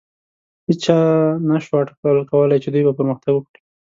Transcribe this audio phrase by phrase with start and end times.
[0.67, 0.97] هېچا
[1.47, 3.59] نهشو اټکل کولی، چې دوی به پرمختګ وکړي.